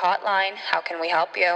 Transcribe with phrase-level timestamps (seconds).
[0.00, 0.54] hotline.
[0.70, 1.54] How can we help you?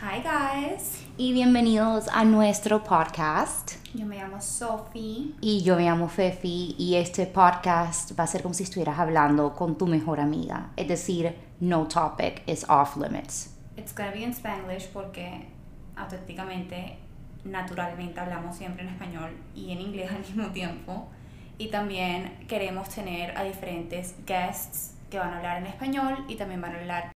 [0.00, 3.76] Hi guys, y bienvenidos a nuestro podcast.
[3.94, 5.34] yo me llamo Sophie.
[5.40, 9.54] Y yo me llamo Fefi y este podcast va a ser como si estuvieras hablando
[9.54, 10.70] con tu mejor amiga.
[10.76, 13.54] Es decir, no topic is off limits.
[13.76, 15.48] It's gonna be in Spanglish porque
[15.96, 16.98] auténticamente,
[17.44, 21.08] naturalmente hablamos siempre en español y en inglés al mismo tiempo.
[21.56, 26.60] Y también queremos tener a diferentes guests que van a hablar en español y también
[26.60, 27.13] van a hablar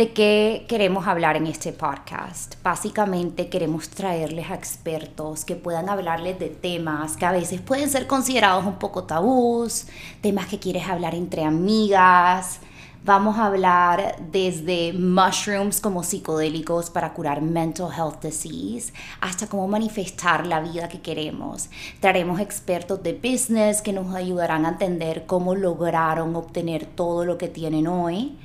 [0.00, 2.54] ¿De qué queremos hablar en este podcast?
[2.62, 8.06] Básicamente queremos traerles a expertos que puedan hablarles de temas que a veces pueden ser
[8.06, 9.88] considerados un poco tabús,
[10.22, 12.60] temas que quieres hablar entre amigas.
[13.04, 20.46] Vamos a hablar desde mushrooms como psicodélicos para curar mental health disease hasta cómo manifestar
[20.46, 21.68] la vida que queremos.
[22.00, 27.48] Traeremos expertos de business que nos ayudarán a entender cómo lograron obtener todo lo que
[27.48, 28.38] tienen hoy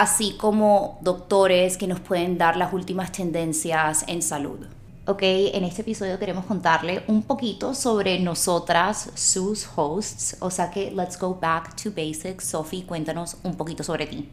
[0.00, 4.66] así como doctores que nos pueden dar las últimas tendencias en salud.
[5.06, 10.92] Ok, en este episodio queremos contarle un poquito sobre nosotras, sus hosts, o sea que
[10.92, 12.44] let's go back to basics.
[12.44, 14.28] Sophie, cuéntanos un poquito sobre ti.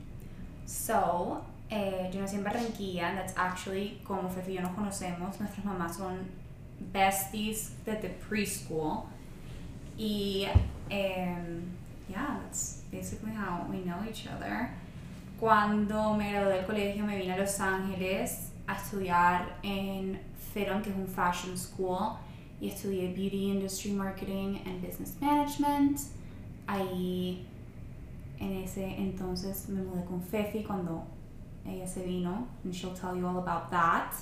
[0.67, 5.39] So, eh, yo nací en Barranquilla, and that's actually como Fefi y yo nos conocemos.
[5.39, 6.29] Nuestras mamás son
[6.93, 9.05] besties desde preschool.
[9.97, 10.45] Y,
[10.91, 11.71] um,
[12.07, 14.69] yeah, that's basically how we know each other.
[15.39, 20.19] Cuando me gradué del colegio me vine a Los Ángeles a estudiar en
[20.53, 22.15] que es un fashion school,
[22.61, 25.99] y estudié Beauty Industry Marketing and Business Management.
[26.65, 27.45] Ahí,
[28.39, 31.03] en ese entonces, me mudé con Fefi cuando
[31.65, 34.13] ella se vino, and she'll tell you all about that.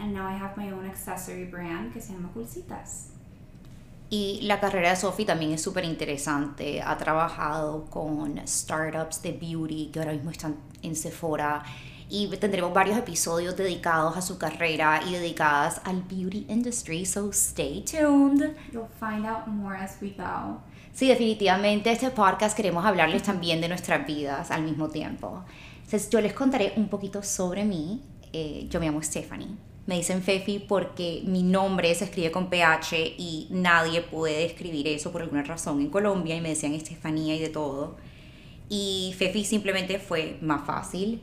[0.00, 3.11] And now I have my own accessory brand que se llama Pulsitas.
[4.12, 6.82] Y la carrera de Sophie también es súper interesante.
[6.82, 11.62] Ha trabajado con startups de beauty que ahora mismo están en Sephora.
[12.10, 17.06] Y tendremos varios episodios dedicados a su carrera y dedicadas al beauty industry.
[17.06, 18.54] So stay tuned.
[18.70, 20.60] You'll find out more as we go.
[20.92, 25.42] Sí, definitivamente este podcast queremos hablarles también de nuestras vidas al mismo tiempo.
[25.76, 28.02] Entonces, yo les contaré un poquito sobre mí.
[28.30, 29.71] Eh, yo me llamo Stephanie.
[29.86, 35.10] Me dicen Fefi porque mi nombre se escribe con PH y nadie puede escribir eso
[35.10, 37.96] por alguna razón en Colombia y me decían Estefanía y de todo.
[38.68, 41.20] Y Fefi simplemente fue más fácil.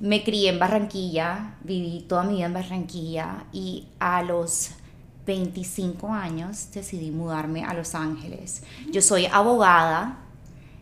[0.00, 4.70] Me crié en Barranquilla, viví toda mi vida en Barranquilla y a los
[5.26, 8.62] 25 años decidí mudarme a Los Ángeles.
[8.90, 10.18] Yo soy abogada,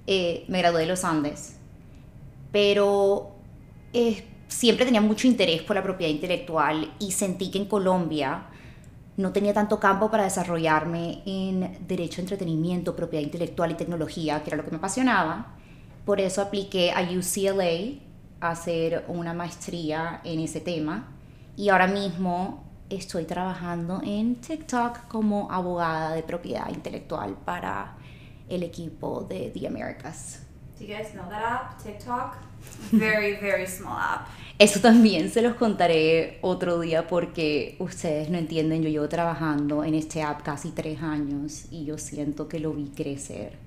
[0.07, 1.57] eh, me gradué de los Andes,
[2.53, 3.33] pero
[4.55, 8.47] siempre tenía mucho interés por la propiedad intelectual y sentí que en Colombia
[9.17, 14.57] no tenía tanto campo para desarrollarme en derecho, entretenimiento, propiedad intelectual y tecnología, que era
[14.57, 15.55] lo que me apasionaba.
[16.05, 17.99] Por eso apliqué a UCLA
[18.41, 21.09] a hacer una maestría en ese tema
[21.57, 27.97] y ahora mismo estoy trabajando en TikTok como abogada de propiedad intelectual para
[28.49, 30.47] el equipo de The Americas.
[30.79, 32.54] Do you guys know that app, TikTok?
[32.93, 34.29] Very, very small app.
[34.59, 39.95] Eso también se los contaré otro día porque ustedes no entienden, yo llevo trabajando en
[39.95, 43.59] este app casi tres años y yo siento que lo vi crecer.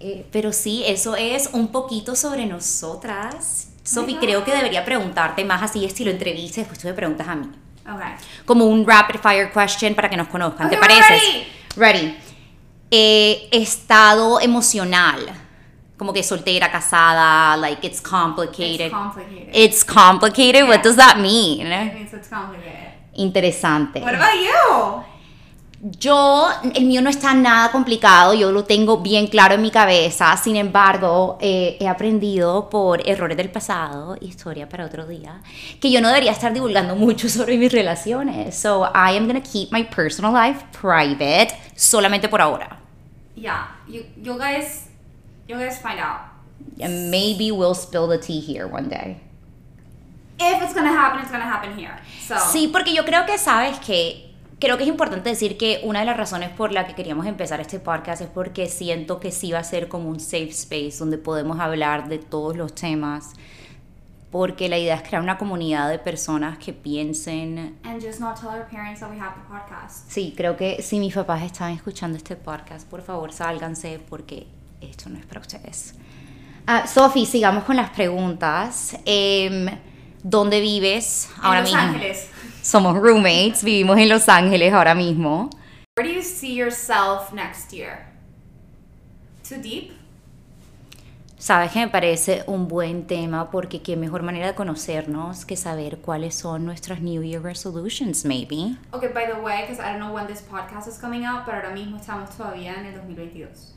[0.00, 3.68] Eh, pero sí, eso es un poquito sobre nosotras.
[3.82, 7.50] Sophie, creo que debería preguntarte más así, estilo entrevista, después tú me preguntas a mí.
[7.82, 8.12] Okay.
[8.46, 11.46] Como un rapid fire question para que nos conozcan, ¿te Okay, we're parece?
[11.76, 12.16] Ready.
[12.90, 15.39] Eh, estado emocional.
[16.00, 18.86] Como que soltera, casada, like it's complicated.
[18.86, 19.50] It's complicated.
[19.52, 20.66] It's complicated.
[20.66, 21.66] What does that mean?
[21.66, 22.94] It means it's complicated.
[23.16, 24.00] Interesante.
[24.00, 25.04] What about you?
[25.98, 30.34] Yo, el mío no está nada complicado, yo lo tengo bien claro en mi cabeza,
[30.38, 35.42] sin embargo, eh, he aprendido por errores del pasado, historia para otro día,
[35.80, 38.58] que yo no debería estar divulgando mucho sobre mis relaciones.
[38.58, 42.78] So, I am gonna keep my personal life private, solamente por ahora.
[43.34, 44.89] Yeah, you, you guys,
[45.50, 46.20] you guys find out.
[46.80, 49.20] And maybe we'll spill the tea here one day.
[50.38, 51.98] If it's gonna happen, it's gonna happen here.
[52.26, 52.36] So.
[52.52, 56.06] Sí, porque yo creo que sabes que creo que es importante decir que una de
[56.06, 59.58] las razones por la que queríamos empezar este podcast es porque siento que sí va
[59.58, 63.32] a ser como un safe space donde podemos hablar de todos los temas.
[64.30, 67.78] Porque la idea es crear una comunidad de personas que piensen.
[67.82, 70.08] And just not tell our parents that we have the podcast.
[70.08, 74.46] Sí, creo que si mis papás están escuchando este podcast, por favor sálganse porque
[74.80, 75.94] esto no es para ustedes.
[76.66, 78.96] Ah, Sophie, sigamos con las preguntas.
[79.04, 79.66] Em,
[80.22, 81.88] ¿Dónde vives ahora en Los mismo?
[81.88, 82.28] Ángeles.
[82.62, 85.48] Somos roommates, vivimos en Los Ángeles ahora mismo.
[85.96, 88.06] Where do you see yourself next year?
[89.48, 89.92] Too deep?
[91.38, 95.98] Sabes que me parece un buen tema porque qué mejor manera de conocernos que saber
[96.02, 98.76] cuáles son nuestras New Year resolutions, maybe.
[98.92, 101.56] Okay, by the way, because I don't know when this podcast is coming out, pero
[101.56, 103.74] ahora mismo estamos todavía en el 2022.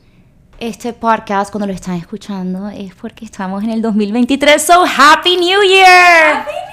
[0.60, 4.62] Este podcast, cuando lo están escuchando, es porque estamos en el 2023.
[4.62, 6.36] So, Happy New Year!
[6.36, 6.64] ¡Happy New Year!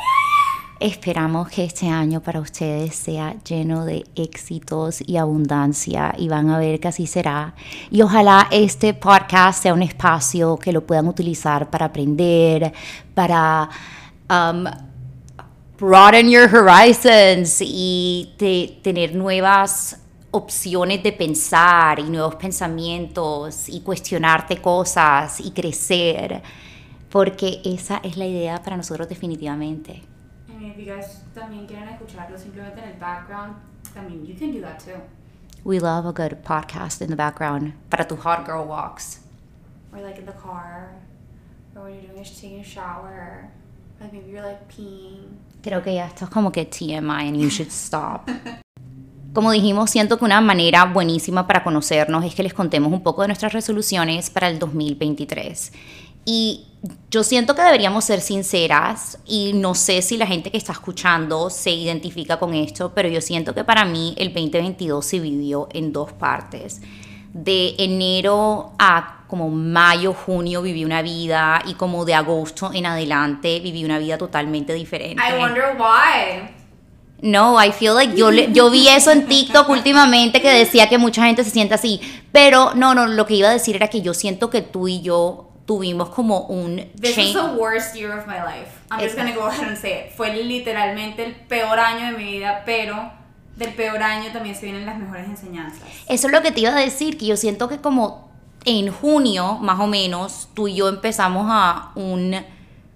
[0.80, 6.60] Esperamos que este año para ustedes sea lleno de éxitos y abundancia y van a
[6.60, 7.56] ver que así será.
[7.90, 12.72] Y ojalá este podcast sea un espacio que lo puedan utilizar para aprender,
[13.16, 13.68] para
[14.30, 14.66] um,
[15.80, 18.30] broaden your horizons y
[18.84, 20.01] tener nuevas
[20.32, 26.42] opciones de pensar y nuevos pensamientos y cuestionarte cosas y crecer,
[27.10, 30.02] porque esa es la idea para nosotros definitivamente.
[30.48, 33.56] If you guys también quieren escucharlo simplemente en el background,
[33.96, 35.02] I mean, you can do that too.
[35.64, 39.20] We love a good podcast in the background para tus hot girl walks.
[39.92, 40.96] Or like in the car,
[41.76, 43.50] or when you're doing a, taking a shower,
[44.00, 45.38] like maybe you're like peeing.
[45.62, 48.30] Creo que ya esto es como que TMI and you should stop.
[49.34, 53.22] Como dijimos, siento que una manera buenísima para conocernos es que les contemos un poco
[53.22, 55.72] de nuestras resoluciones para el 2023.
[56.26, 56.66] Y
[57.10, 61.50] yo siento que deberíamos ser sinceras y no sé si la gente que está escuchando
[61.50, 65.94] se identifica con esto, pero yo siento que para mí el 2022 se vivió en
[65.94, 66.82] dos partes.
[67.34, 73.62] De enero a como mayo, junio viví una vida y como de agosto en adelante
[73.62, 75.24] viví una vida totalmente diferente.
[75.26, 76.61] I wonder why.
[77.22, 80.98] No, I feel like yo, le- yo vi eso en TikTok últimamente que decía que
[80.98, 82.02] mucha gente se siente así.
[82.32, 85.02] Pero no, no, lo que iba a decir era que yo siento que tú y
[85.02, 87.36] yo tuvimos como un This change.
[87.36, 88.72] was the worst year of my life.
[88.90, 90.16] I'm just gonna go ahead and say it.
[90.18, 93.12] Fue literalmente el peor año de mi vida, pero
[93.56, 95.84] del peor año también se vienen las mejores enseñanzas.
[96.08, 98.32] Eso es lo que te iba a decir, que yo siento que como
[98.66, 102.36] en junio, más o menos, tú y yo empezamos a un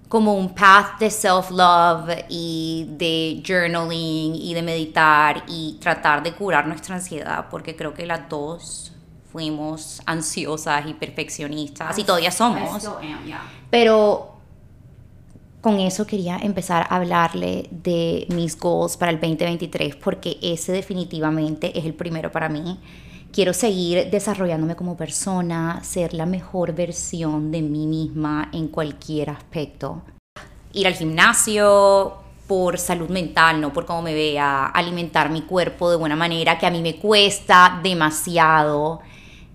[0.08, 6.68] como un path de self-love y de journaling y de meditar y tratar de curar
[6.68, 8.92] nuestra ansiedad, porque creo que las dos
[9.32, 12.86] fuimos ansiosas y perfeccionistas, y todavía somos.
[12.86, 13.42] am, yeah.
[13.70, 14.36] Pero
[15.66, 21.78] con eso quería empezar a hablarle de mis goals para el 2023 porque ese definitivamente
[21.78, 22.80] es el primero para mí.
[23.36, 30.04] Quiero seguir desarrollándome como persona, ser la mejor versión de mí misma en cualquier aspecto.
[30.72, 32.14] Ir al gimnasio
[32.48, 36.66] por salud mental, no por cómo me vea, alimentar mi cuerpo de buena manera, que
[36.66, 39.02] a mí me cuesta demasiado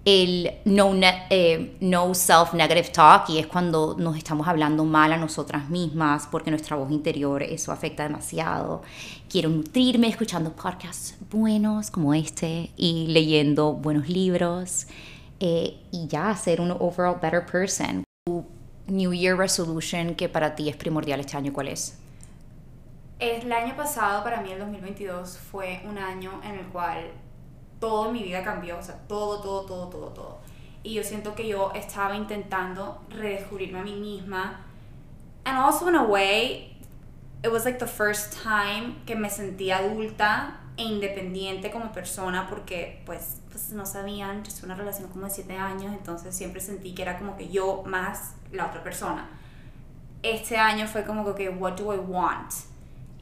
[0.04, 0.92] el no,
[1.30, 6.50] eh, no self-negative talk y es cuando nos estamos hablando mal a nosotras mismas porque
[6.50, 8.82] nuestra voz interior eso afecta demasiado.
[9.28, 14.86] Quiero nutrirme escuchando podcasts buenos como este y leyendo buenos libros
[15.38, 18.04] eh, y ya ser un overall better person.
[18.24, 18.44] Tu
[18.86, 21.96] New Year resolution que para ti es primordial este año, ¿cuál es?
[23.20, 27.10] El año pasado, para mí, el 2022, fue un año en el cual
[27.80, 30.38] todo mi vida cambió, o sea, todo, todo, todo, todo, todo.
[30.82, 34.60] Y yo siento que yo estaba intentando redescubrirme a mí misma.
[35.44, 36.76] And also, in a way,
[37.42, 43.02] it was like the first time que me sentí adulta e independiente como persona porque,
[43.04, 47.02] pues, pues no sabían, yo una relación como de 7 años, entonces siempre sentí que
[47.02, 49.28] era como que yo más la otra persona
[50.22, 52.52] este año fue como que, ok, what do I want?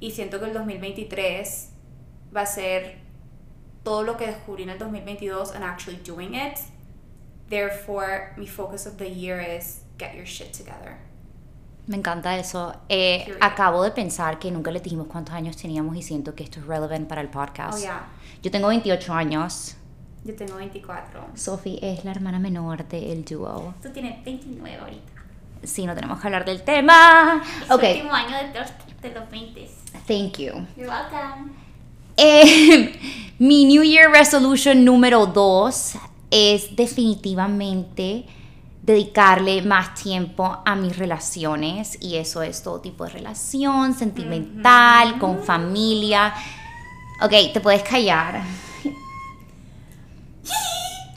[0.00, 1.70] Y siento que el 2023
[2.34, 2.98] va a ser
[3.88, 6.58] todo lo que descubrí en el 2022 and actually doing it.
[7.48, 10.98] Therefore, mi focus of the year is get your shit together.
[11.86, 12.74] Me encanta eso.
[12.90, 16.60] Eh, acabo de pensar que nunca les dijimos cuántos años teníamos y siento que esto
[16.60, 17.78] es relevant para el podcast.
[17.78, 18.06] Oh, yeah.
[18.42, 19.74] Yo tengo 28 años.
[20.22, 21.28] Yo tengo 24.
[21.34, 23.72] Sophie es la hermana menor del dúo.
[23.82, 25.12] Tú tienes 29 ahorita.
[25.62, 27.42] Sí, no tenemos que hablar del tema.
[27.64, 29.70] Es Ok, el último año de los, de los 20.
[30.06, 30.52] thank you.
[30.76, 31.67] You're welcome.
[32.18, 32.98] Eh,
[33.38, 35.94] mi New Year Resolution número 2
[36.30, 38.26] es definitivamente
[38.82, 45.42] dedicarle más tiempo a mis relaciones y eso es todo tipo de relación, sentimental, con
[45.44, 46.34] familia.
[47.22, 48.42] Ok, te puedes callar.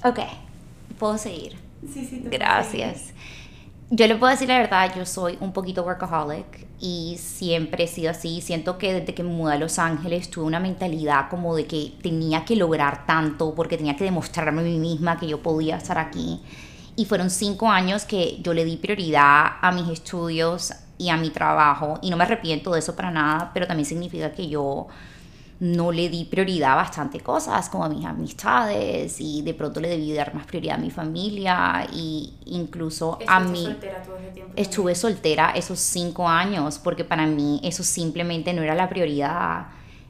[0.03, 0.17] Ok,
[0.97, 1.55] puedo seguir.
[1.93, 3.13] Sí, sí, te Gracias.
[3.93, 8.11] Yo le puedo decir la verdad, yo soy un poquito workaholic y siempre he sido
[8.11, 8.39] así.
[8.39, 11.91] Siento que desde que me mudé a Los Ángeles tuve una mentalidad como de que
[12.01, 15.97] tenía que lograr tanto porque tenía que demostrarme a mí misma que yo podía estar
[15.97, 16.41] aquí.
[16.95, 21.29] Y fueron cinco años que yo le di prioridad a mis estudios y a mi
[21.29, 24.87] trabajo y no me arrepiento de eso para nada, pero también significa que yo
[25.61, 29.89] no le di prioridad a bastante cosas, como a mis amistades, y de pronto le
[29.89, 33.65] debí dar más prioridad a mi familia, y incluso a mí.
[33.65, 38.63] soltera todo ese tiempo Estuve soltera esos cinco años, porque para mí eso simplemente no
[38.63, 39.67] era la prioridad.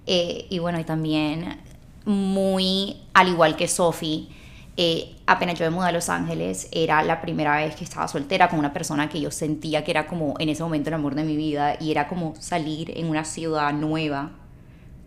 [0.07, 1.59] Eh, y bueno, y también
[2.05, 4.29] muy, al igual que Sophie,
[4.77, 8.47] eh, apenas yo me mudé a Los Ángeles, era la primera vez que estaba soltera
[8.47, 11.25] con una persona que yo sentía que era como en ese momento el amor de
[11.25, 14.31] mi vida, y era como salir en una ciudad nueva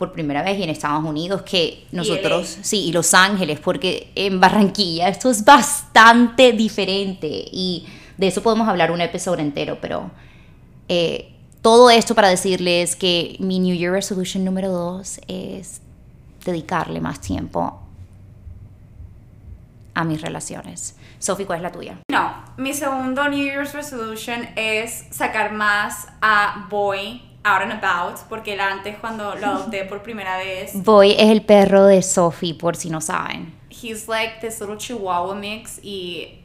[0.05, 2.65] por primera vez y en Estados Unidos que nosotros, LA.
[2.65, 7.87] sí, y Los Ángeles, porque en Barranquilla esto es bastante diferente y
[8.19, 10.11] de eso podemos hablar un episodio entero, pero
[10.89, 11.33] eh,
[11.63, 15.81] todo esto para decirles que mi New Year Resolution número dos es
[16.45, 17.81] dedicarle más tiempo
[19.95, 20.97] a mis relaciones.
[21.19, 21.99] Sophie, ¿cuál es la tuya?
[22.13, 28.55] No, mi segundo New Year's Resolution es sacar más a Boy out and about, porque
[28.55, 32.77] él antes cuando lo adopté por primera vez, Boy es el perro de Sophie, por
[32.77, 33.53] si no saben.
[33.71, 36.41] he's like this little chihuahua mix y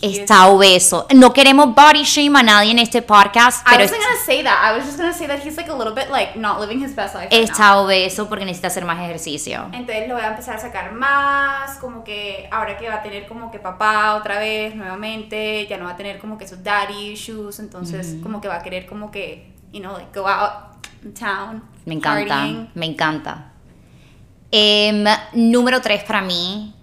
[0.00, 1.06] Está obeso.
[1.14, 4.58] No queremos body shame a nadie en este podcast, I pero wasn't gonna say that.
[4.62, 6.94] I was just gonna say that he's like a little bit like not living his
[6.94, 7.28] best life.
[7.30, 9.68] right está obeso porque necesita hacer más ejercicio.
[9.72, 13.26] Entonces lo voy a empezar a sacar más, como que ahora que va a tener
[13.26, 17.12] como que papá otra vez nuevamente, ya no va a tener como que sus daddy
[17.12, 21.12] issues, entonces como que va a querer como que, you know, like go out in
[21.12, 22.68] town, Me encanta, partying.
[22.74, 23.52] me encanta.
[24.50, 26.74] Em, número tres para mí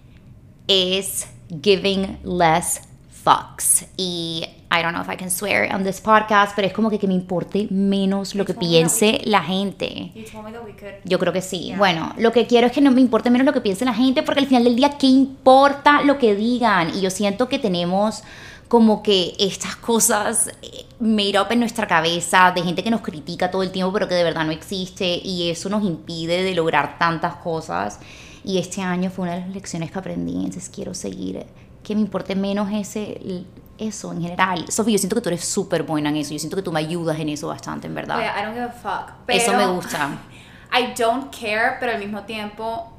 [0.68, 1.28] es
[1.62, 3.86] giving less fucks.
[3.98, 7.00] Y I don't know if I can swear on this podcast, pero es como que,
[7.00, 10.12] que me importe menos lo que me that piense la gente.
[10.14, 10.94] You told me that we could.
[11.06, 11.68] Yo creo que sí.
[11.68, 11.78] Yeah.
[11.78, 14.22] Bueno, lo que quiero es que no me importe menos lo que piense la gente,
[14.22, 16.96] porque al final del día, ¿qué importa lo que digan?
[16.96, 18.24] Y yo siento que tenemos
[18.68, 23.52] como que estas cosas eh, made up en nuestra cabeza de gente que nos critica
[23.52, 26.98] todo el tiempo, pero que de verdad no existe, y eso nos impide de lograr
[26.98, 28.00] tantas cosas.
[28.44, 31.46] Y este año fue una de las lecciones que aprendí, entonces quiero seguir,
[31.84, 33.46] que me importe menos ese
[33.78, 34.66] eso en general.
[34.72, 36.80] Sofía, yo siento que tú eres súper buena en eso, yo siento que tú me
[36.80, 38.18] ayudas en eso bastante, en verdad.
[38.18, 39.14] Oye, I don't give a fuck.
[39.28, 40.10] Eso pero- me gusta.
[40.72, 42.92] I don't care, pero al mismo tiempo,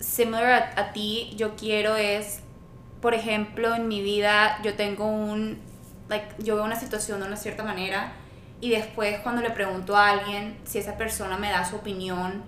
[0.00, 2.40] similar a, a ti, yo quiero es,
[3.00, 5.58] por ejemplo, en mi vida yo tengo un,
[6.08, 8.12] like, yo veo una situación de una cierta manera
[8.60, 12.42] y después cuando le pregunto a alguien si esa persona me da su opinión,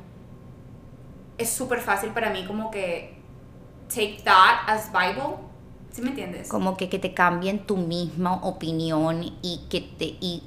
[1.39, 3.17] es súper fácil para mí como que
[3.89, 5.37] take that as Bible,
[5.93, 6.49] ¿sí me entiendes?
[6.49, 10.43] como que, que te cambien tu misma opinión y que te y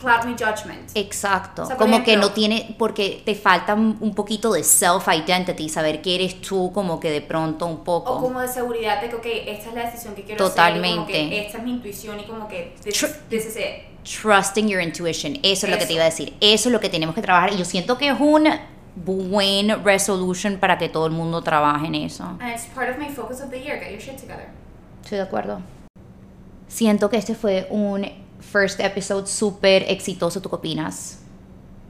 [0.00, 0.90] Cloud me judgment.
[0.94, 5.06] exacto O sea, por como que no tiene porque te falta un poquito de self
[5.08, 9.00] identity saber que eres tú como que de pronto un poco O como de seguridad
[9.02, 10.56] de que, ok, esta es la decisión que quiero hacer.
[10.74, 11.46] y como Totalmente.
[11.46, 13.02] esta es mi intuición y como que this,
[13.46, 13.84] is it.
[14.22, 16.88] trusting your intuition eso es lo que te iba a decir eso es lo que
[16.88, 18.48] tenemos que trabajar y yo siento que es un
[18.96, 23.08] buen resolution para que todo el mundo trabaje en eso And it's part of my
[23.08, 23.78] focus of the year.
[23.78, 24.48] Get your shit together.
[25.02, 25.60] estoy de acuerdo
[26.68, 28.06] siento que este fue un
[28.40, 31.18] first episode súper exitoso ¿tú qué opinas?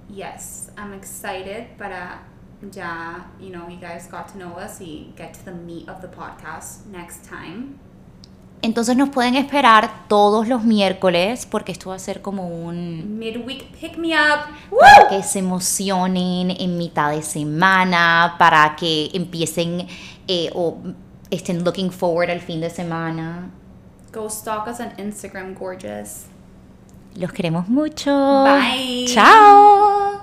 [0.08, 2.22] Yes, I'm excited para
[2.70, 6.00] ya, you know, you guys got to know us y get to the meat of
[6.00, 7.78] the podcast next time.
[8.62, 13.18] Entonces nos pueden esperar todos los miércoles porque esto va a ser como un...
[13.18, 14.40] Midweek pick me up.
[14.78, 19.86] Para que se emocionen en mitad de semana, para que empiecen
[20.28, 20.76] eh, o
[21.30, 23.50] estén looking forward al fin de semana.
[24.12, 26.26] Go stalk us on Instagram, gorgeous.
[27.20, 28.44] Los queremos mucho.
[28.44, 29.04] Bye.
[29.06, 30.19] Chao.